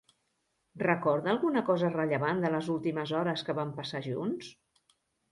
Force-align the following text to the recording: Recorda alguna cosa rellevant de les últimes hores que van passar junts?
Recorda 0.83 1.29
alguna 1.33 1.61
cosa 1.67 1.91
rellevant 1.95 2.41
de 2.45 2.51
les 2.55 2.69
últimes 2.75 3.13
hores 3.19 3.43
que 3.51 3.55
van 3.61 3.75
passar 3.81 4.01
junts? 4.07 4.49